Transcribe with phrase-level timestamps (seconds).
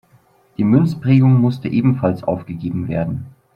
[0.57, 3.27] Die Münzprägung musste ebenfalls aufgegeben werden.